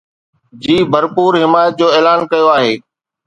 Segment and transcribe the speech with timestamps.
[0.61, 2.73] جي ڀرپور حمايت جو اعلان ڪيو آهي